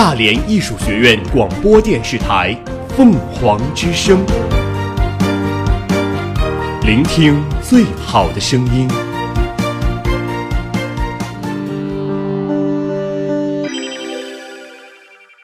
[0.00, 2.54] 大连艺术学院广播电视台
[2.90, 4.24] 《凤凰之声》，
[6.86, 8.86] 聆听最好的声音。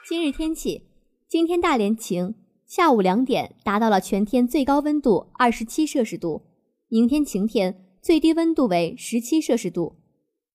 [0.07, 0.83] 今日天气：
[1.27, 2.35] 今天大连晴，
[2.65, 6.43] 下午两点达到了全天最高温度二十七摄氏度。
[6.87, 9.97] 明天晴天，最低温度为十七摄氏度。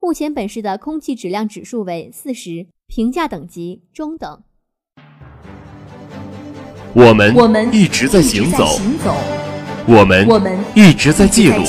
[0.01, 4.41] 目前本市的空气质量指数为四十，评价等级中等。
[6.93, 9.15] 我们我们一直在行走，行走，
[9.87, 11.63] 我们我们一直在记录，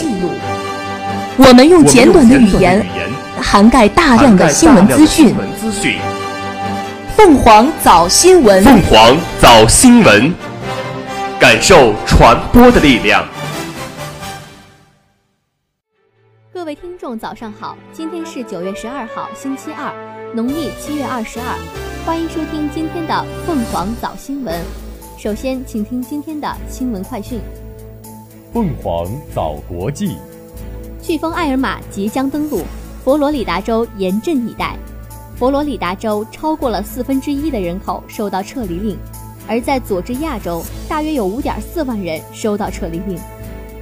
[1.38, 5.46] 我们用简短的语言短的语言涵盖大量的新闻资讯涵盖大。
[5.46, 5.98] 量的新闻资讯。
[7.16, 10.34] 凤凰早新闻，凤凰早新闻，
[11.40, 13.24] 感受传播的力量。
[17.02, 17.76] 众，早上好！
[17.92, 19.92] 今天是九月十二号，星期二，
[20.36, 21.58] 农历七月二十二。
[22.06, 24.64] 欢迎收听今天的凤凰早新闻。
[25.18, 27.40] 首先，请听今天的新闻快讯。
[28.54, 30.16] 凤凰早国际，
[31.02, 32.62] 飓风艾尔玛即将登陆，
[33.04, 34.78] 佛罗里达州严阵以待。
[35.36, 38.96] 佛罗里达州超过了四分之一的人口受到撤离令，
[39.48, 43.18] 而在佐治亚州，大约有五点四万人收到撤离令。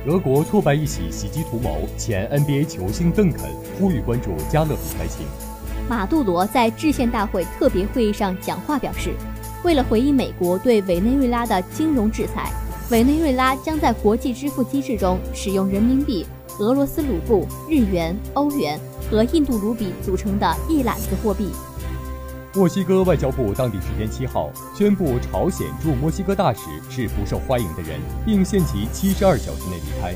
[0.08, 3.42] 俄国挫败一起袭击图谋，前 NBA 球星邓肯
[3.78, 5.26] 呼吁关注加勒比灾情。
[5.90, 9.14] 马杜罗在制宪大会特别会议上讲话表示，
[9.62, 12.50] 为了回应美国对委内瑞拉的金融制裁，
[12.92, 16.26] 委内瑞拉将在国际支付机制中使用人民币、
[16.60, 18.80] 俄罗斯卢布、日元、欧元
[19.12, 21.50] 和印度卢比组成的一揽子货币。
[22.56, 30.16] 墨西哥外交部当地时间七号宣布，朝鲜驻墨西哥大使是不受欢迎的人，并限其七十二小时内离开。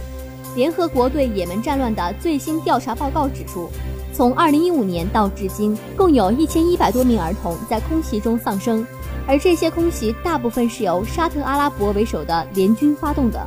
[0.55, 3.69] 联合国对也门战乱的最新调查报告指出，
[4.13, 8.83] 从2015年到至今，共有一千一百多名儿童在空袭中丧生，
[9.27, 13.39] 而这些空袭大部分是由沙特阿拉伯为首的联军发动的。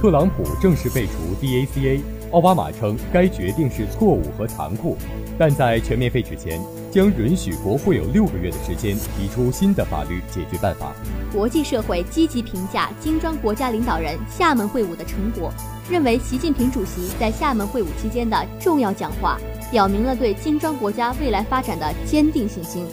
[0.00, 2.00] 特朗普正式废除 DACA，
[2.30, 4.96] 奥巴马称该决定是错误和残酷，
[5.36, 6.60] 但在全面废止前，
[6.92, 10.92] 将允许国会有六个月的时间提出新的法律解决办法。
[11.32, 15.50] 国际社会积极评价金砖国家领导人厦门会晤的成果，
[15.90, 19.38] 认为习近平主席在厦门会晤期间的重要讲话，
[19.70, 22.84] 表明了对金砖国家未来发展的坚定信心，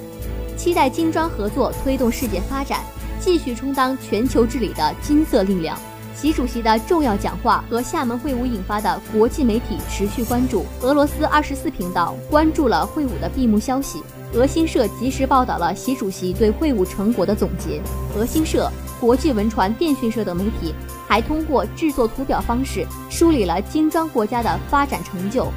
[0.55, 2.79] 期待金砖合作推动世界发展，
[3.19, 5.77] 继续充当全球治理的金色力量。
[6.19, 10.65] 习主席的重要讲话和厦门会晤引发的国际媒体持续关注。
[10.81, 14.03] 俄罗斯二十四频道关注了会晤的闭幕消息，
[14.33, 17.81] 俄新社及时报道了习主席对会晤成果的总结。
[18.17, 18.69] 俄新社、
[18.99, 20.75] 国际文传电讯社等媒体
[21.07, 25.47] 还通过制作图表方式梳理了金砖国家的发展成就。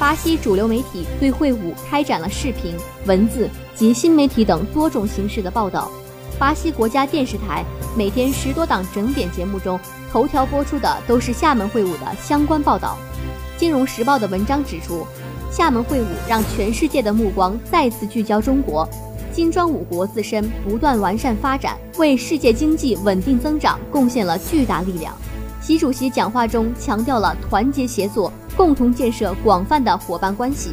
[0.00, 2.74] 巴西主流媒体对会晤开展了视频、
[3.06, 5.88] 文字及新媒体等多种形式的报道。
[6.38, 7.64] 巴西国家电视台
[7.96, 9.78] 每天十多档整点节目中，
[10.10, 12.96] 头条播出的都是厦门会晤的相关报道。
[13.60, 15.06] 《金融时报》的文章指出，
[15.50, 18.88] 厦门会晤让全世界的目光再次聚焦中国，
[19.32, 25.14] 金砖五国自身不断完善发展，为世界经济稳定增长贡献了巨大力量。
[25.60, 30.70] 习主席讲话中强调了团结协作，共同建设广泛的伙伴关系。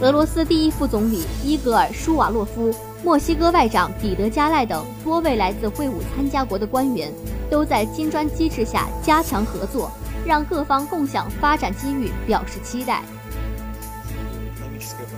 [0.00, 2.72] 俄罗斯第一副总理伊格尔·舒瓦洛夫。
[3.02, 7.10] 墨西哥外长彼得·加赖等多位来自会晤参加国的官员，
[7.50, 9.90] 都在金砖机制下加强合作，
[10.26, 13.02] 让各方共享发展机遇表示期待。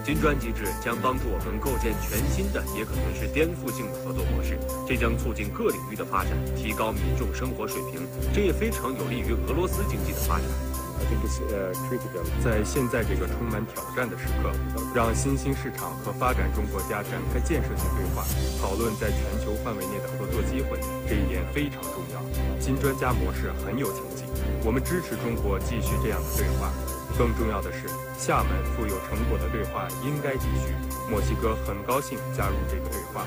[0.04, 8.00] 金砖机制将帮助我们构建全新的，也可能是颠覆性的合作模式，这将促进各领域的发展，提高民众生活水平，
[8.32, 10.46] 这也非常有利于俄罗斯经济的发展。
[12.42, 14.50] 在现在这个充满挑战的时刻，
[14.94, 18.24] 让新兴市场和发展中国家展开建设性对话，
[18.60, 22.20] 讨论在全球范围内的合作机会，这一点非常重要。
[22.58, 24.26] 金专家模式很有前景，
[24.64, 26.70] 我们支持中国继续这样的对话。
[27.18, 27.86] 更重要的是，
[28.18, 30.72] 厦门富有成果的对话应该继续。
[31.10, 33.26] 墨西哥很高兴加入这个对话。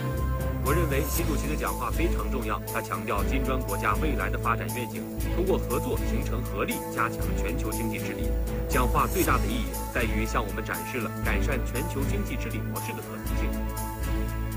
[0.64, 5.04] 我认为习主席的讲话非常重要，他强调金砖国家未来的发展愿景，
[5.36, 8.30] 通过合作形成合力，加强全球经济治理。
[8.70, 13.50] 讲话最大的意义在于向我们展示了改善全球经济治理模式的可能性。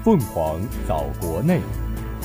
[0.04, 1.60] 凤凰早国内，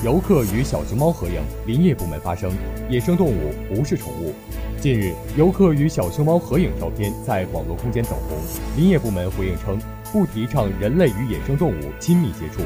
[0.04, 2.52] 游客与小熊猫合影，林业部门发声：
[2.90, 4.34] 野生动物不是宠物。
[4.84, 8.38] 近日，游客与小熊猫合影照片在网络空间走红，
[8.76, 9.80] 林业部门回应称，
[10.12, 12.62] 不提倡人类与野生动物亲密接触。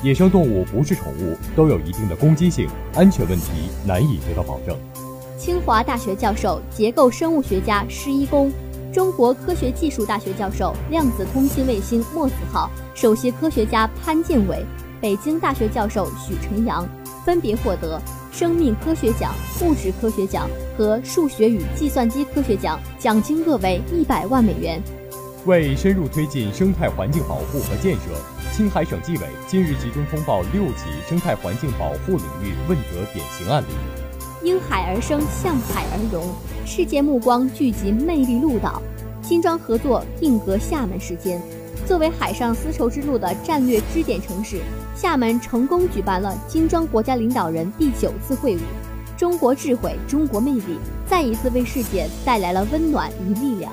[0.00, 4.76] 野生动物不是宠物，都有一定的攻击性，安全问题难以得到保证。
[5.36, 8.52] 清华大学教授、结构生物学家施一公，
[8.92, 14.64] 中国科学技术大学教授、量子通信卫星墨子号首席科学家潘建伟，
[15.06, 16.84] 北北京大学教授许晨阳
[17.24, 19.32] 分别获得生命科学奖、
[19.62, 24.82] 物质科学奖和数学与计算机科学奖，奖金各为一百万美元。
[25.44, 28.00] 为深入推进生态环境保护和建设，
[28.52, 33.66] 青海省纪委近日集中通报六起生态环境保护领域问责典型案例。
[34.42, 36.34] 因海而生，向海而融，
[36.66, 38.82] 世界目光聚集魅力鹭岛，
[39.22, 41.40] 金砖合作定格厦门时间。
[41.86, 44.58] 作为海上丝绸之路的战略支点城市，
[44.96, 48.60] 厦门成功举办了金砖国家领导人第九次会晤。
[49.16, 50.78] 中国智慧，中国魅力，
[51.08, 53.72] 再一次为世界带来了温暖与力量。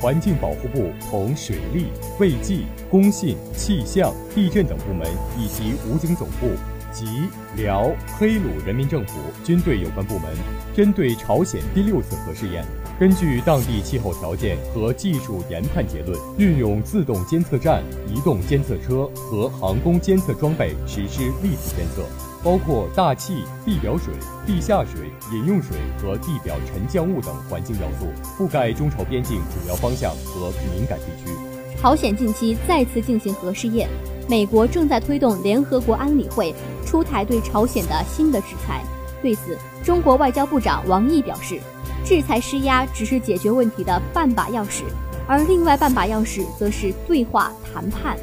[0.00, 1.88] 环境保护部同水利、
[2.20, 5.06] 卫计、工信、气象、地震等部门
[5.36, 6.46] 以及武警总部
[6.92, 10.30] 及辽、黑鲁人民政府军队有关部门，
[10.74, 12.64] 针对朝鲜第六次核试验。
[13.00, 22.02] 根据当地气候条件和技术研判结论，运用自动监测站、移动监测车和航空监测装备实施立体监测，
[22.44, 24.12] 包括大气、地表水、
[24.46, 28.04] 地下水、饮用水和地表沉降物等环境要素，
[28.36, 31.34] 覆盖中朝边境主要方向和敏感地区。
[31.80, 33.88] 朝鲜近期再次进行核试验，
[34.28, 36.54] 美国正在推动联合国安理会
[36.84, 38.84] 出台对朝鲜的新的制裁。
[39.22, 41.58] 对此，中国外交部长王毅表示。
[42.04, 44.82] 制裁施压只是解决问题的半把钥匙，
[45.28, 48.16] 而另外半把钥匙则是对话谈判。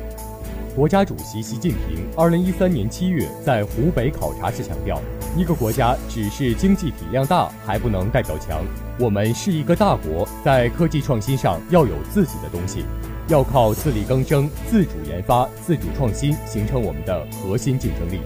[0.76, 5.02] 国家主席习近平二零一三年七月在湖北考察时强调，
[5.36, 8.62] 一个国家只是经济体量大还不能代表强，
[9.00, 12.86] 我们是一个大国，在科技创新上要有自己的东西，
[13.28, 18.20] 要靠自力更生、自主研发、自主创新形成我们的核心竞争力。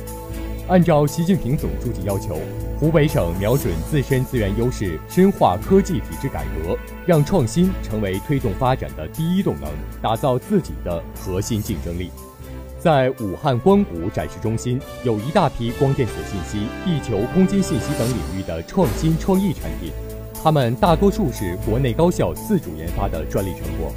[0.67, 2.37] 按照习近平总书记要求。
[2.79, 6.75] 湖北省瞄准自身资源优势，深化科技体制改革，
[7.05, 9.69] 让创新成为推动发展的第一动能，
[10.01, 12.09] 打造自己的核心竞争力。
[12.79, 19.91] 在武汉光谷展示中心，有一大批光电子信息、地球空间信息等领域的创新创意产品，
[20.43, 23.91] 它们大多数是国内高校自主研发的专利成果。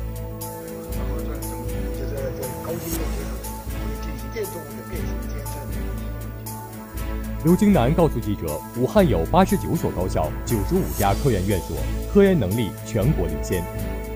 [7.44, 11.76] 刘京南告诉记者，武汉有八十九所高校，九十五家科研院所，
[12.10, 13.62] 科研能力全国领先。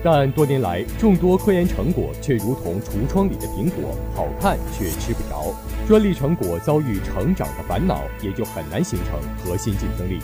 [0.03, 5.53] 但多年来，众多科研成果却如同橱窗里的苹果，好看却吃不着。
[5.87, 10.17] 专利成果遭遇成长的烦恼，也就很难形成核心竞争力。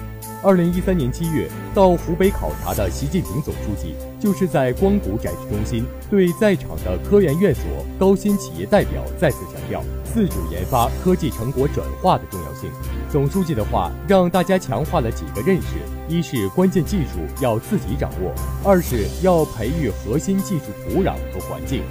[0.43, 7.63] 二零一三年七月到湖北考察的习近平总书记，就是在光谷展示中心对在场的科研院所
[7.99, 9.83] 高新企业代表再次强调。
[10.13, 12.69] 自主研发科技成果转化的重要性，
[13.11, 15.67] 总书记的话让大家强化了几个认识：
[16.07, 18.31] 一是关键技术要自己掌握；
[18.63, 21.81] 二是要培育核心技术土壤和环境。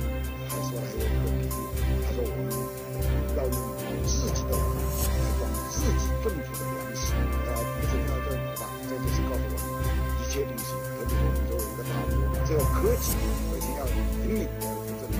[12.95, 13.19] 这个科技
[13.51, 13.85] 首先要
[14.25, 15.11] 引领的这种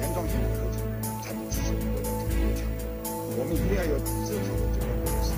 [0.00, 0.78] 原创性的科技，
[1.22, 2.62] 才能支撑国家这个强
[3.36, 4.40] 我们一定要有自己的
[4.72, 5.32] 这个公司。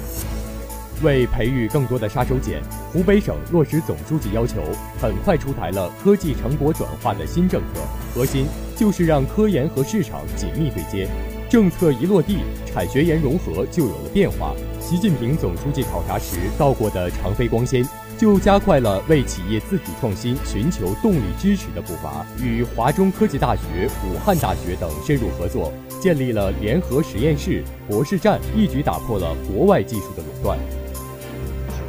[1.03, 2.61] 为培育更多的杀手锏，
[2.93, 4.63] 湖北省落实总书记要求，
[5.01, 7.81] 很快出台了科技成果转化的新政策，
[8.15, 11.09] 核心就是让科研和市场紧密对接。
[11.49, 14.55] 政策一落地，产学研融合就有了变化。
[14.81, 17.87] 习近平总书记考察时到过的长飞光纤，
[18.19, 25.71] 就加快了为企业自主创新寻求动力支持的步伐，与华中科技大学、武汉大学等深入合作，
[26.01, 30.59] 建立了联合实验室、博士站，一举打破了国外技术的垄断。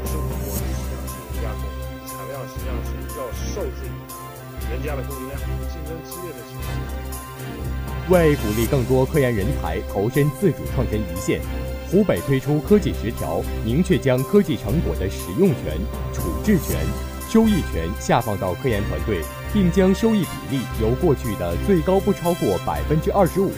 [0.05, 1.63] 是我们实际上是加工，
[2.05, 3.89] 产量实际上是要受制于
[4.69, 5.39] 人家的供应量，
[5.71, 6.95] 竞争激烈的情况下。
[8.09, 11.41] 为鼓励更多科研人才投身自主创新一线，
[11.89, 15.77] 湖北推出科技十条，明确将科技成果的使用权、
[16.13, 16.75] 处置权、
[17.29, 19.21] 收益权下放到科研团队，
[19.53, 23.51] 并将收益比例由过去的最高不超过百分之二十五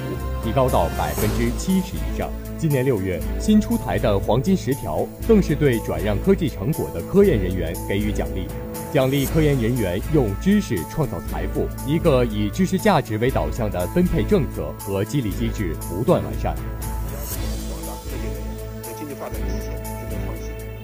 [0.43, 2.29] 提高到百分之七十以上。
[2.55, 8.45] 今年六月新出台的黄金十条，更是对转让科技成果的科研人员给予奖励。
[8.93, 16.55] 奖励科研人员用知识创造财富，一个以知识价值为导向的分配政策和激励机制不断完善。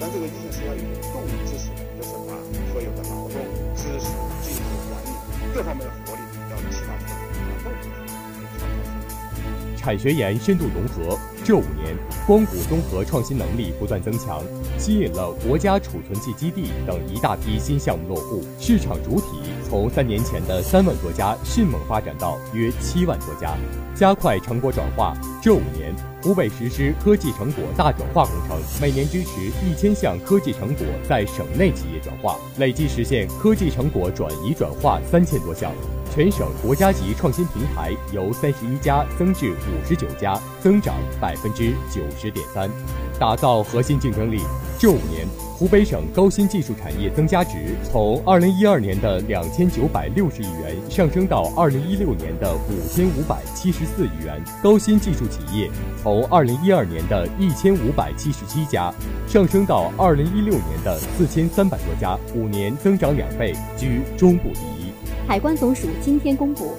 [0.06, 0.82] 但这个一线是要有
[1.12, 2.38] 动力支持，就是把
[2.72, 3.42] 所有的劳动、
[3.76, 4.06] 知识、
[4.44, 5.10] 技术、管理
[5.52, 6.22] 各方面的活力
[6.52, 7.18] 要激发出来，
[7.64, 7.98] 动力创
[8.38, 9.76] 造出来。
[9.76, 11.98] 产学研深度融合，这五年，
[12.28, 14.44] 光谷综合创新能力不断增强，
[14.78, 19.35] 吸引了国家储存器基地等一大批新项目落户，市场主体
[19.68, 23.56] 从三年前的三万多家迅猛发展到约七万多家，
[23.96, 25.14] 加快成果转化。
[25.42, 35.72] 这五年，湖北实施科技成果大转化工程，每年支持一千项科技成果在省内企业转化，累计实现科技成果转移转化三千多项。
[36.16, 42.72] 全省国家级创新平台由三十一家增至五十九家，增长百分之九十点三，
[43.20, 44.40] 打造核心竞争力。
[44.80, 55.70] 这五年，湖北省高新技术产业增加值从二零一二年的两千九百六十亿元上升到二零一六年的五千五百七十四亿元，高新技术企业
[56.02, 58.90] 从二零一二年的一千五百七十七家
[59.28, 64.85] 上升到二零一六年的四千三百多家，五年增长两倍，居中部第一。
[65.28, 66.74] 海关总署今天公布，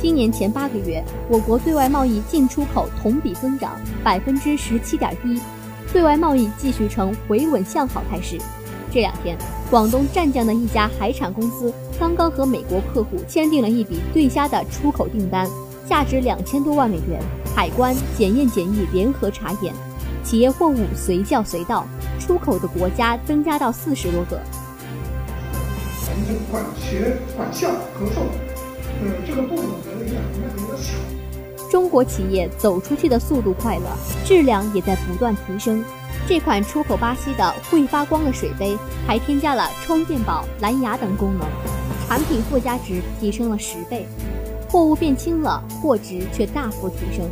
[0.00, 5.38] 今年前八个月，我国对外贸易进出口同比增长百分之十七点一，
[5.92, 8.38] 对外贸易继续呈回稳向好态势。
[8.90, 9.36] 这两天，
[9.70, 15.46] 广东湛江的一家海产公司刚刚和美国客户签订了一笔对虾的出口订单，
[15.86, 17.20] 价值两千多万美元。
[17.54, 19.74] 海关检验检疫联合查验，
[20.24, 21.86] 企业货物随叫随到，
[22.18, 24.40] 出口的国家增加到四十多个。
[26.50, 28.24] 管学、管校、合作，
[29.02, 30.92] 嗯，这个部分我觉得量应该比较小。
[31.70, 35.84] 中国企业走出去的速度快了，质量也在不断提升。
[36.26, 41.46] 这款出口巴西的会发光的水杯，还添加了充电宝、蓝牙等功能，
[42.08, 44.06] 产品附加值提升了十倍。
[44.68, 47.28] 货物变轻了，货值却大幅提升。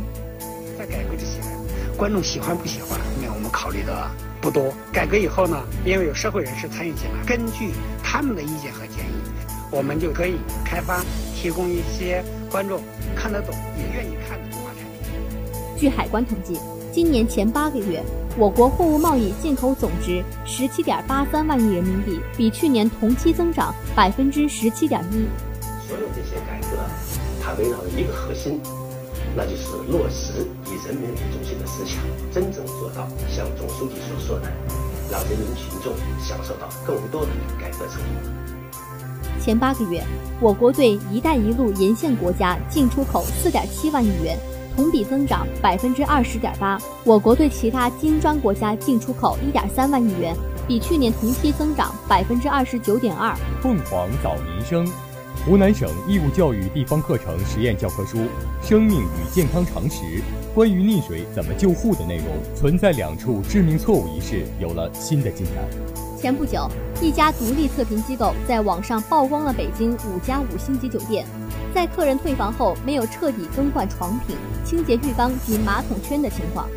[0.77, 1.43] 在改革之前，
[1.97, 4.09] 观众喜欢不喜欢，那我们考虑的
[4.41, 4.73] 不多。
[4.91, 7.71] 改革以后呢，因为有社会人士参与进来，根据
[8.03, 9.21] 他们的意见和建议，
[9.71, 11.03] 我们就可以开发
[11.35, 12.81] 提供一些观众
[13.15, 15.77] 看得懂也愿意看的动画产品。
[15.77, 16.59] 据海关统计，
[16.91, 18.03] 今年前八个月，
[18.37, 25.27] 我国货物贸易进口总值十七点八三万亿人民币，比去年同期增长百分之十七点一。
[25.87, 26.77] 所有这些改革，
[27.41, 28.59] 它围绕一个核心，
[29.35, 31.99] 那就是落实以人民为中心的思想，
[32.33, 34.51] 真正做到像总书记所说的，
[35.11, 37.27] 让人民群众享受到更多的
[37.59, 38.31] 改革成果。
[39.39, 40.03] 前八个月，
[40.41, 44.37] 我国对“一带一路”沿线国家进出口四点七万亿元，
[44.75, 50.35] 同比增长百分之二十点八；我国对其他金砖国家进出口一点三万亿元，
[50.67, 53.33] 比去年同期增长百分之二十九点二。
[53.61, 55.08] 凤凰早民生。
[55.45, 58.17] 湖南省义务教育地方课程实验教科书
[58.61, 60.03] 《生命与健康常识》
[60.53, 65.55] 关于溺水怎么救护的内容存在两处致命错误一事有了新的进展。
[66.19, 66.69] 前不久，
[67.01, 71.25] 一家独立测评机构在网上曝光了北京五家五星级酒店
[71.73, 76.67] 在客人退房后没有彻底更换床品、清洁浴缸及马桶圈的情况。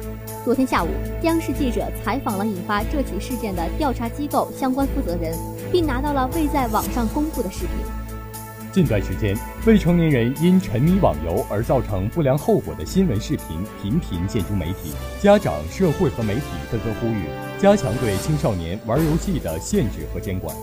[0.44, 0.88] 昨天下午，
[1.24, 5.36] 央视记者采访了引发这起事件的调查机构相关负责人，
[5.72, 8.01] 并拿到了未在网上公布的视频。
[8.72, 9.36] 近段时间，
[9.66, 17.26] 未成年人因沉迷网游而造成不良后果的新闻视频频频见诸媒体，家长、社会和媒体纷纷呼吁
[17.60, 20.56] 加强对青少年玩游戏的限制和监管。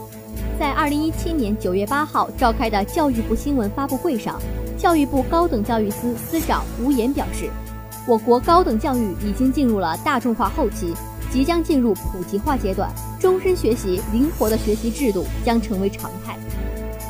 [0.59, 4.41] 在二零一七年九月八号召开的教育部新闻发布会上，
[4.75, 7.47] 教育部高等教育司司长吴岩表示，
[8.07, 10.95] 我国高等教育已经进入了大众化后期，
[11.31, 16.35] 即将进入普及化阶段，终身学习、灵活的学习制度将成为常态。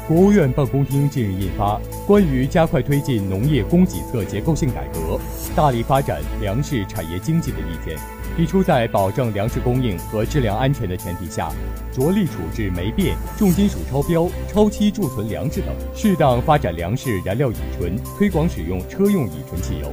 [0.09, 1.75] 国务院办公厅近日印发
[2.07, 5.19] 《关于加快推进农业供给侧结构性改革，
[5.55, 7.95] 大力发展粮食产业经济的意见》，
[8.35, 11.51] 提出在保证粮食供应和质量安全的前提下，
[11.93, 19.91] 着力处置霉变、重金属超标、超期贮存粮食等，适当发展粮食燃料乙醇，推广使用车用乙醇汽油。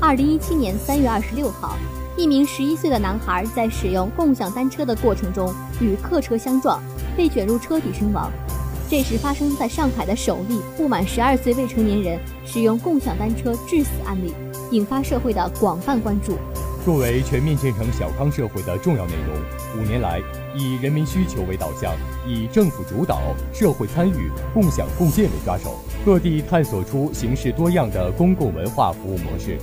[0.00, 1.76] 二零一七年三月二十六号，
[2.16, 6.82] 一名十一岁的男孩在使用共享单车的过程中与客车相撞，
[7.14, 8.32] 被卷入车底身亡。
[8.94, 14.32] 这是发生在上海的首例不满十二岁未成年人使用共享单车致死案例，
[14.70, 16.38] 引发社会的广泛关注。
[16.84, 20.20] 作为全面建成小康社会的重要内容，五年来
[20.54, 21.92] 以人民需求为导向，
[22.24, 23.20] 以政府主导、
[23.52, 29.58] 社会参与、共享共建为抓手，各地探索出形式多样的公共文化服务模式。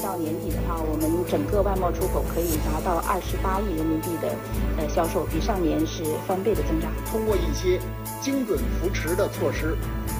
[0.00, 4.34] 到年底的话，我们整个外贸出口可以达到二十八亿人民币的
[4.78, 6.90] 呃销售，比上年是翻倍的增长。
[7.10, 7.78] 通过一些
[8.20, 9.76] 精准扶持的措施，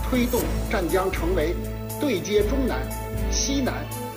[0.08, 0.40] 推动
[0.70, 1.54] 湛江成为
[2.00, 2.80] 对接中南、
[3.30, 3.74] 西南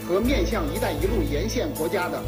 [0.08, 2.22] 和面向“一带一路”沿线国家的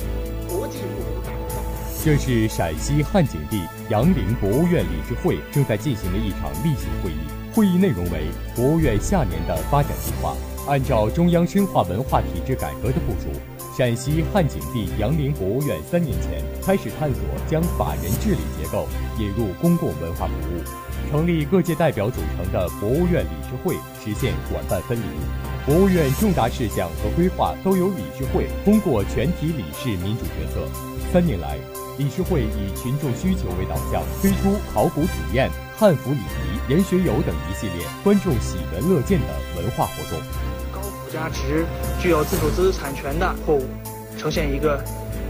[0.47, 1.61] 国际物流大通道。
[2.03, 10.35] 这是陕西汉景帝杨凌博物院理事会正在进行的一场例行会议，会议内容为国务院下年的发展计划。
[10.67, 13.29] 按照中央深化文化体制改革的部署，
[13.75, 18.87] 陕西汉景帝杨凌博物院三年前开始探索将法人治理结构
[19.17, 25.03] 引入公共文化服务，成立各界代表组成的博物院理事会，实现管办分离。
[25.65, 30.67] 博物院重大事项和规划都由理事会通过全体理事民主决策。
[31.11, 31.57] 三年来，
[31.97, 35.49] 理事会以群众需求为导向，推出考古体验、
[35.81, 39.25] 汉服礼仪、研学友等一系列观众喜闻乐见的
[39.57, 40.19] 文化活动。
[40.71, 41.65] 高附加值、
[41.99, 43.65] 具有自主知识产权的货物，
[44.15, 44.79] 呈现一个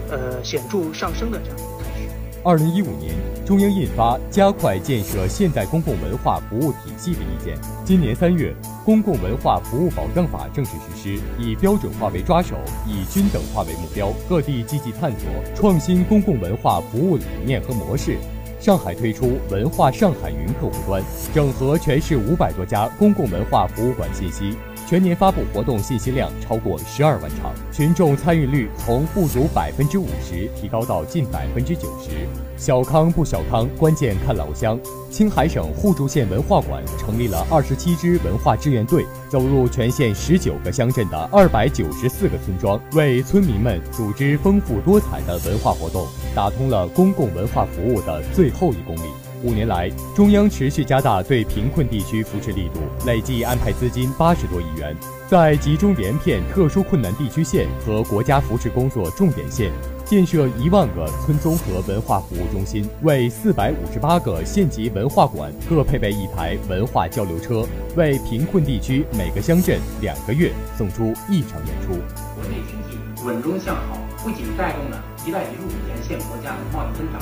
[0.10, 2.10] 呃显著上升的这样一个态势。
[2.43, 3.15] 二零一五年，
[3.46, 7.55] 中央印发《加快建设现代公共文化服务体系的意见》。
[7.86, 8.53] 今年三月，
[8.84, 18.17] 《公共文化服务保障法》正式实施，以标准化为抓手，以均等化为目标，各地积极探索创新公共文化服务理念和模式。
[18.62, 21.03] 上海推出“文化上海云”客户端，
[21.34, 24.56] 整合全市五百多家公共文化博物馆信息。
[24.88, 32.27] 全年发布活动信息量超过十二万场，群众参与率从不足百分之五十提高到近百分之九十。
[32.57, 34.77] 小康不小康，关键看老乡。
[35.09, 49.30] 青海省互助县文化馆成立了二十七支文化志愿队，走入全县十九个乡镇的二百九十四个村庄，为村民们组织丰富多彩的文化活动，打通了公共文化服务的最后一公里。
[49.43, 54.95] 五年来，中央持续加大对贫困地区扶持力度，累计安排资金八十多亿元，
[55.27, 59.71] 在集中连片特殊困难地区县和国家扶持工作重点县
[60.05, 71.93] 建设一万个村综合文化服务中心，为四百五十八个县级文化馆各配备一台文化交流车，为贫困地区每个乡镇两个月送出一场演出。
[72.36, 77.21] 国内经济稳中向好，不仅带动了“一带一路”沿线国家的贸易增长，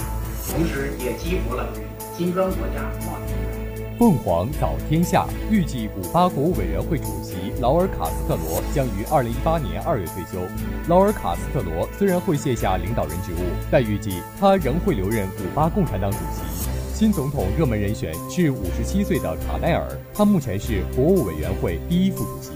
[0.50, 1.70] 同时也激活了。
[2.20, 3.98] 金砖国家贸易。
[3.98, 10.46] 凤凰早天下预计，古巴国务委员会主席劳尔卡斯特罗将于二零一八年二月退休。
[10.90, 16.70] 劳尔卡斯特罗虽然会卸下领导人职务，但预计他仍会留任古巴共产党主席。
[16.94, 22.50] 新总统热门人选是五十七岁的卡奈尔，他目前是国务委员会第一副主席。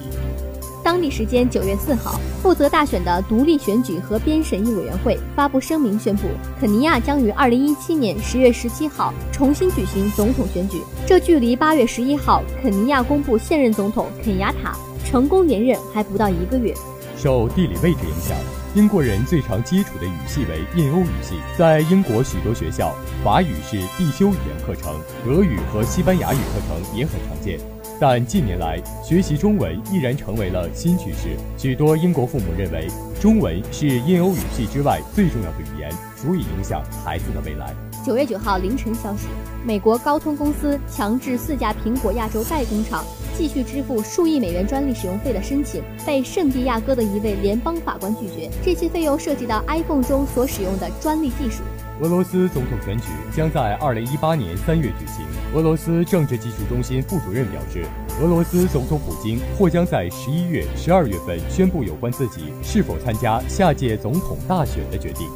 [0.84, 6.28] 当地时间九月四号，负责大选的独立选举和边审议委员会发布声明，宣布
[6.60, 10.82] 肯尼亚将于二零一七年十月十七号重新举行总统选举。
[11.08, 16.74] 这距离八月十一号肯尼亚公布现任总统肯雅塔成功连任还不到一个月。
[17.16, 18.36] 受地理位置影响，
[18.76, 21.36] 英国人最常接触的语系为印欧语系。
[21.58, 27.58] 在英国许多学校，法语是必修语言课程，德语和西班牙语课程也很常见。
[28.00, 31.38] 但近年来，学习中文依然成为了新趋势。
[31.58, 32.88] 许多英国父母认为，
[33.22, 37.74] 中文是印欧语系之外最重要的语言，足以影响孩子的未来。
[38.06, 39.28] 九月九号凌晨消息，
[39.66, 43.06] 美国高通公司强制四家苹果亚洲代工厂
[43.38, 48.50] 继续支付数亿美元专利使用费的申请，被圣地亚哥的一位联邦法官拒绝。
[48.62, 51.64] 这些费用涉及到 iPhone 中所使用的专利技术。
[52.02, 55.24] 俄罗斯总统选举将在二零一八年三月举行。
[55.54, 57.86] 俄罗斯政治技术中心副主任表示，
[58.20, 65.30] 俄罗斯总统普京或将在十一月、十二月份宣布有关自己是否参加下届总统大选的决定。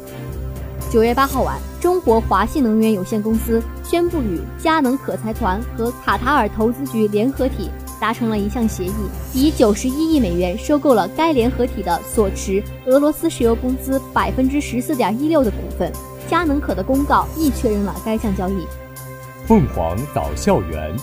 [0.90, 8.92] 九月八号晚，中国华信能源有限公司宣布与佳能可财团和卡塔尔投资局联合体达成了一项协议，
[9.32, 15.92] 以九十一亿美元收购了该联合体的所持俄罗斯石油公司百分之十四点一六的股份。
[16.28, 18.66] 佳能可的公告亦确认了该项交易。
[19.46, 20.94] 凤凰早校园，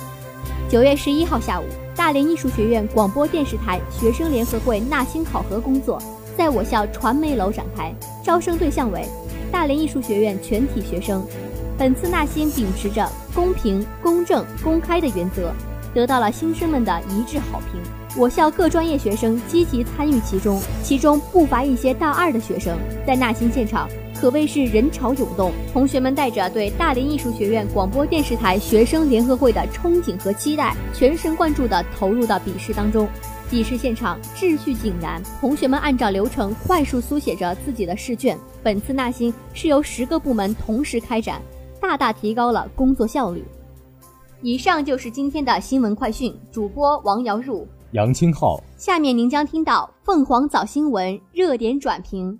[0.69, 5.99] 九月十一号下午，大连艺术学院广播电视台学生联合会纳新考核工作
[6.37, 7.91] 在我校传媒楼展开，
[8.23, 9.03] 招生对象为
[9.51, 11.25] 大连艺术学院全体学生。
[11.77, 15.51] 本次纳新秉持着公平、公正、公开的原则，
[15.93, 17.81] 得到了新生们的一致好评。
[18.15, 23.89] 我校各专业学生积极参与其中，其中不乏一些大二的学生，在纳新现场。
[24.19, 33.07] 可谓是人潮涌动，同学们带着对大连艺术学院广播电视台学生联合会的憧憬和期待，全神贯注地投入到笔试当中。
[33.49, 38.35] 笔试现场秩序井然，同学们按照流程快速书写着自己的试卷。
[38.63, 41.39] 本次纳新是由十个部门同时开展，
[41.79, 43.45] 大大提高了工作效率。
[44.41, 48.59] 以上就是今天的新闻快讯，主播王瑶入、杨清浩。
[48.77, 52.39] 下面您将听到凤凰早新闻热点转评。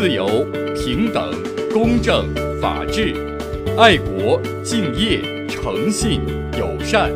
[0.00, 0.26] 自由。
[0.74, 1.30] 平等、
[1.74, 2.24] 公正、
[2.58, 3.14] 法治、
[3.76, 6.22] 爱国、敬业、诚信、
[6.58, 7.10] 友善。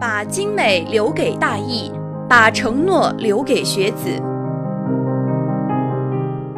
[0.00, 1.92] 把精美留给大义，
[2.26, 4.08] 把承诺留给学子。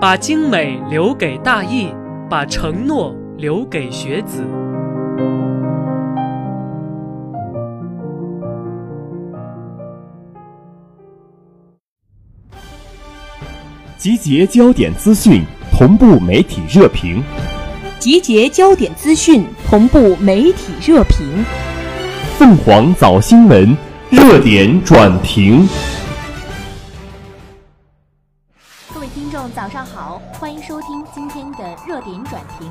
[0.01, 1.89] 把精美留给大义，
[2.31, 4.45] 把承诺留给学子。
[14.05, 17.25] 集结焦点资讯，同步媒体热评。
[17.99, 21.43] 集结焦点资讯，同步媒体热评。
[22.37, 23.75] 凤凰早新闻
[24.11, 25.67] 热点转评。
[28.93, 32.71] 各位听众，早上好，欢迎收听今天的热点转评。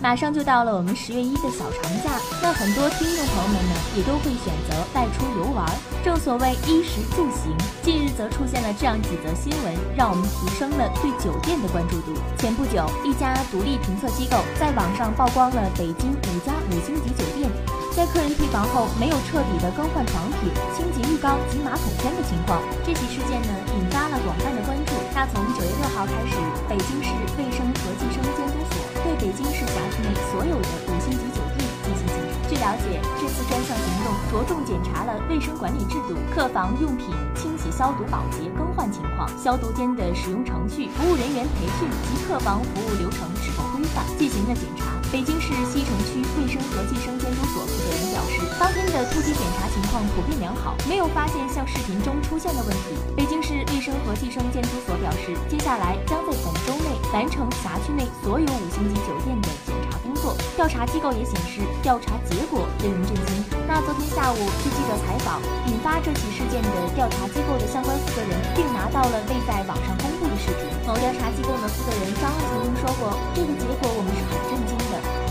[0.00, 5.66] 马上就到了我们十月一的小长假，那很多听众朋友们呢，也都会选择外出游玩。
[6.04, 12.12] 正所谓衣食住行，近日则出现了这样几则新闻，让我们提升了对酒店的关注度。
[12.36, 17.48] 前不久，一家独立评测机构在网上曝光了北京五家五星级酒店。
[17.94, 24.90] 在客人退房后没有彻底的更换床品、清洁浴缸及马桶圈的情况，这起事件呢引发了广泛的关注。
[25.14, 26.34] 那从九月六号开始，
[26.66, 32.34] 北京市卫生和计生监督所对北京市辖区内所有的五星级酒店进行检查。
[32.50, 44.93] 据了解，这次专项行动着重检查了卫生管理制度、客房用品清洗消毒保洁更换情况、消毒间的使用程序、服务人员培训及客房服务流程是否规范进行了检查。
[45.14, 52.98] 北京市西城区卫生和计生监督所负责人表示，当天的突击检查情况普遍良好，没有发现像视频中出现的问题。
[53.14, 60.34] 北京市卫生和计生监督所表示，接下来将在本周内完成辖区内所有五星级酒店的检查工作。
[60.58, 63.30] 调查机构也显示，调查结果令人震惊。
[63.70, 65.38] 那昨天下午，据记者采访，
[65.70, 70.66] 引发这起事件的调查机构的相关负责人，并拿到了未在网上公布的视频。
[70.82, 74.74] 某调查机构的负责人张曾经说过，这个结果我们是很震惊。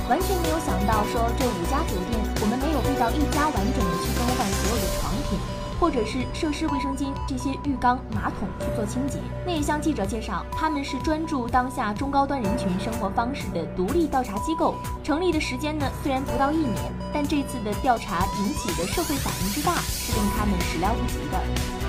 [0.10, 5.39] 完全没有想到，说这五家酒店，我们没有遇到一家完整的去更换所有的床品，
[5.80, 9.18] 或者是设施卫生间这些浴缸、马桶去做清洁。
[9.46, 14.76] 那也向记者介绍，他们是专注当下中高端人群生活方式的独立调查机构。
[15.04, 16.76] 成立的时间呢，虽然不到一年，
[17.13, 21.39] 但这次的调查引起的社会反应之大，是令他们始料不及的。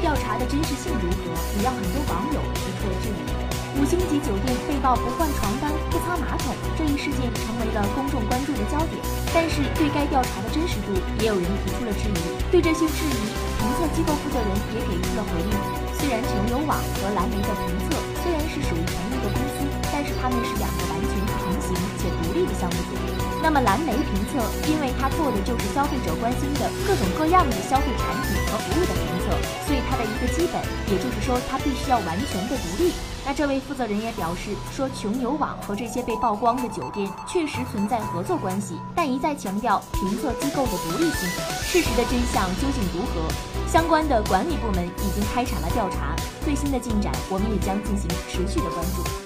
[0.00, 3.34] 调查的真实性如何，也让很多网友提出了质疑。
[3.74, 9.02] 五星级酒店被曝不换床单、不擦马桶这一事件成为了公众关注的焦点，
[9.34, 12.22] 但是对该调查的真实度，也有人提出了质疑。
[12.54, 13.18] 对这些质疑，
[13.58, 15.52] 评测机构负责人也给出了回应。
[15.98, 22.94] 虽然穷游网和蓝莓的评测虽然是属于同一个公司，但是他们是两个完全平行且独立的项目组。
[23.42, 24.38] 那么蓝莓评测，
[24.70, 29.34] 因为它做的就是消费者关心的各种各样的消费产品和服务的评测，
[29.66, 32.94] 所以它的一个基本，也就是说它必须要完全的独立。
[33.26, 41.28] 那这位负责人也表示说，穷游网和这些被曝光的酒店确实存在合作关系，但一再强调评测机构的独立性。
[41.62, 43.26] 事实的真相究竟如何？
[43.66, 49.23] 相关的管理部门已经开展了调查，最新的进展我们也将进行持续的关注。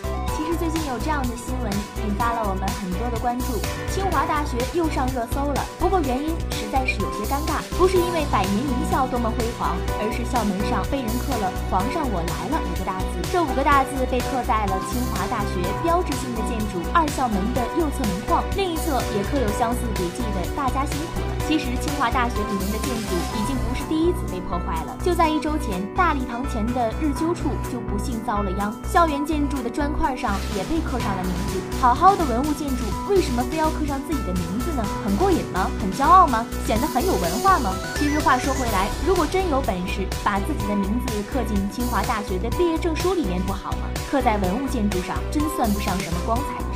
[0.99, 1.71] 这样的新闻
[2.07, 3.59] 引发了我们很多的关注，
[3.91, 5.65] 清华大学又上热搜了。
[5.79, 13.07] 不过原因实在是有些尴尬，不是因为百年名校多么辉煌，而是校门上被人刻了“皇上我来了”五个大字。
[13.31, 21.28] 这五个大字被刻在了清华大学标志性的建筑二校门的右侧门框，另一侧也刻有相似笔记的“大家辛苦了”。
[21.49, 30.37] 其实清华大学里面的建筑已经不是第一次被破坏了，就在一周前，大礼堂前的日灸处就不幸遭了殃，校园建筑的砖块上。
[30.55, 31.59] 也被刻上了名字。
[31.81, 34.85] 好好的文物建筑，为什么非要刻上自己的名字呢？
[35.05, 35.71] 很过瘾吗？
[35.81, 36.45] 很骄傲吗？
[36.67, 37.73] 显得很有文化吗？
[37.97, 43.89] 其实话说回来，如果真有本事把自己的名字刻进清华大学的毕业证书里面，不好吗？
[44.11, 46.68] 刻在文物建筑上，真算不上什么光彩。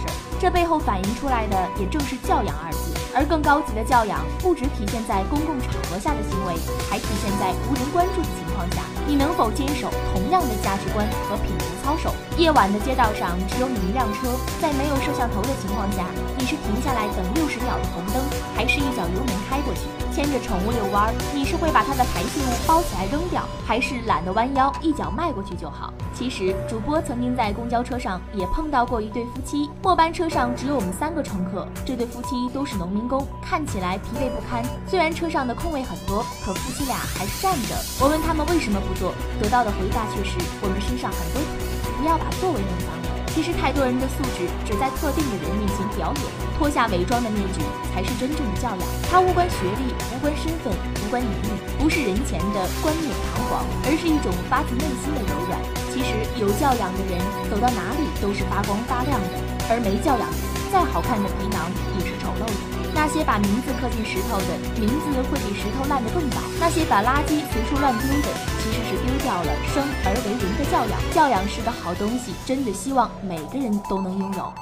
[0.43, 2.93] 这背后反映出来的，也正是教养二字。
[3.15, 6.59] 而更高级的教养，不只体现在公共场合下的行为，
[6.91, 12.15] 还体现在无人关注的情况下，你能否坚守同样的价值观和品德操守？
[12.39, 14.29] 夜晚的街道上只有你一辆车，
[14.61, 16.07] 在没有摄像头的情况下，
[16.39, 18.23] 你是停下来等六十秒的红灯，
[18.57, 19.81] 还是一脚油门开过去？
[20.15, 25.93] 牵着宠物遛弯，你是会把它的排泄物包起来扔掉，还是懒得弯腰一脚迈过去就好？
[26.15, 34.63] 其实，主播曾经在公交车上也碰到过一对夫妻，末班车上只有我们三个乘客，这对夫妻都是农民工，看起来疲惫不堪。
[34.87, 37.75] 虽然车上的空位很多，可夫妻俩还是站着。
[37.99, 41.43] 我问他们为什么不坐，得到的回答却是：我们身上很多，
[42.03, 42.91] 不要把座位弄脏。
[43.31, 46.25] 其实太多人的素质只在特定的人面前表演，
[46.59, 47.63] 脱下伪装的面具
[47.95, 48.79] 才是真正的教养。
[49.09, 55.57] 它无关学历，无关身份，无关年龄，不是人前的冠冕堂皇，而是一种发自内心的柔软。
[55.95, 59.29] 其实有教养的人走到哪里都是发光发亮的，
[59.71, 60.37] 而没教养的
[60.73, 62.72] 再好看的皮囊也是丑陋的。
[63.03, 68.29] 那些把名字刻进石头的，名字会比石头烂得更早；那些把垃圾随处乱丢的，
[68.63, 71.01] 其实是丢掉了生而为人的教养。
[71.13, 74.53] 教养是个好东西，真的希望每个人都能拥有。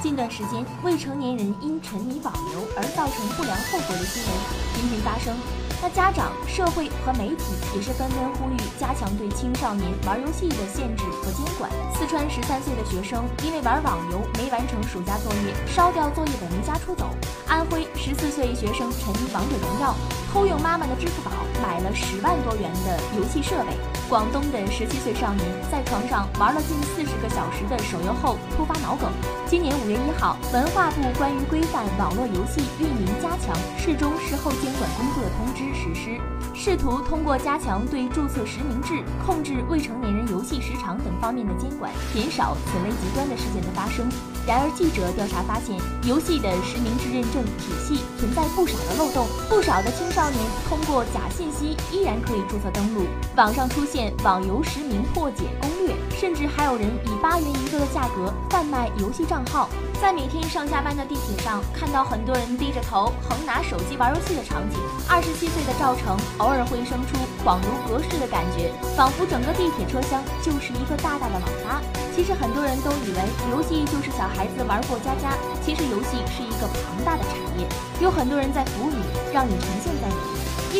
[0.00, 4.32] 近段时间，未成年人因沉迷网游而造成不良后果的新闻
[4.74, 5.36] 频频发生。
[5.80, 11.70] 那家长、社会和媒体也是纷纷呼吁加强对青少年玩游戏的限制和监管。
[11.94, 17.06] 四川十三岁的学生因为玩网游没完成暑假作业，烧掉作业本离家出走。
[17.46, 19.94] 安徽十四岁学生沉迷王者荣耀，
[20.32, 21.30] 偷用妈妈的支付宝
[21.62, 23.72] 买了十万多元的游戏设备。
[24.08, 29.08] 广东的十七岁少年在床上玩了近四十个小时的手游后突发脑梗。
[29.46, 36.20] 今年五月一号，文化部关于规范网络游戏运营、加强事中事后监管工作的通知实施，
[36.54, 44.08] 试图通过加强对注册实名制、控制未成年人游戏时长等方面的监管，减少此类极端的事件的发生。
[44.46, 45.76] 然而，记者调查发现，
[46.08, 53.04] 游戏的实名制认证体系存在不少的漏洞，不少的青少年通过假信息依然可以注册登录。
[53.36, 55.77] 网上出现网游实名破解攻略，
[56.18, 59.70] 甚至还有人以八元一个的价格贩卖游戏账号。
[60.02, 64.78] 在每天上下班的地铁上，看到很多人低着头横拿手机玩游戏的场景。
[65.08, 71.80] 二十七岁的赵成偶尔会生出恍如隔世的感觉，仿佛整个地铁车厢就是一个大大的网吧。
[72.14, 73.18] 其实很多人都以为
[73.54, 77.66] 游戏就是小孩子玩过家家，其实游戏是一个庞大的产业，
[78.02, 78.98] 有很多人在服务你，
[79.32, 80.17] 让你呈现在里。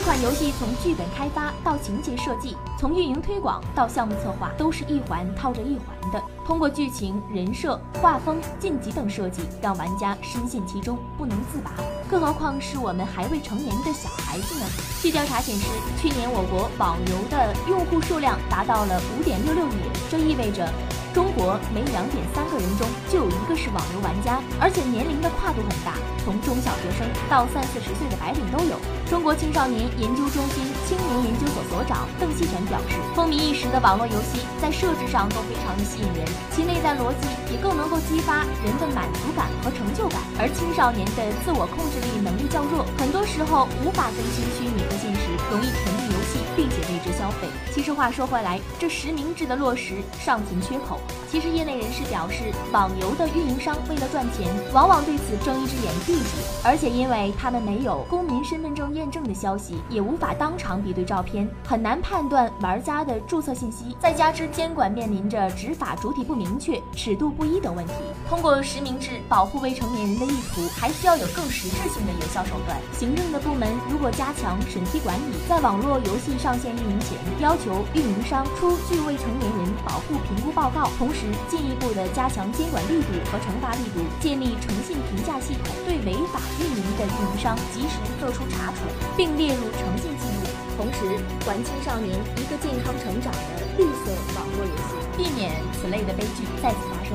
[0.08, 6.22] 这款游戏从剧本开发到情节设计，从运营推广到项目策划，都是一环套着一环的。
[6.46, 11.72] 通过剧情、人设、画风、晋级等设计，让玩家深陷其中不能自拔。
[12.08, 14.64] 更何况是我们还未成年的小孩子呢？
[15.02, 15.66] 据调查显示，
[16.00, 19.72] 去年我国网游的用户数量达到了五点六六亿，
[20.10, 20.66] 这意味着。
[21.14, 28.78] 中国每两点三个人中就有一个是网游玩家，而且年龄的跨度很大，从中小学生到三四十岁的白领都有。
[29.08, 40.20] 中国青少年研究中心青年研究所所长邓锡全表示，风靡一时的网络游戏在设置上都非常的吸引人，其内在逻辑也更能够激发人的满足感和成就感。
[40.38, 46.17] 而青少年的自我控制力能力较弱，很多时候无法分清虚拟和现实，容易沉迷游，
[46.58, 47.46] 并且为之消费。
[47.72, 50.98] 其实话说回来，这实名制的落实尚存缺口。
[51.30, 63.94] 其实，业内人士表示，网游的运营商为了赚钱，往往对此睁一只眼闭一只眼，而且因为他们没有公民身份证验证的消息，也无法当场比对照片，很难判断玩家的注册信息。
[64.00, 67.92] 再加之监管面临着执法主体不明确、尺度不一等问题，
[68.28, 72.76] 通过实名制保护未成年人的意图，还需要有更实质性的有效手段。
[72.98, 77.12] 行政的部门如果加强审批管理，在网络游戏上上线运营前，
[77.44, 81.28] 要求运营商出具未成年人保护评估报告，同时。
[81.44, 90.48] 进一步的加强监管力度和惩罚力度，建立诚信评价系统，对违法运营的运营商及时作出查处，并列入诚信记录。
[90.80, 97.12] 同时，还青少年一个健康成长的绿色网络游戏，避免此类的悲剧再次发生。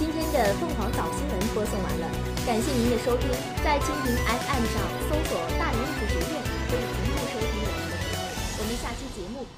[0.00, 2.08] 今天的凤凰早新闻播送完了，
[2.48, 3.28] 感谢您的收听。
[3.60, 5.78] 在蜻蜓 FM 上搜索“大连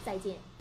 [0.04, 0.51] 再见。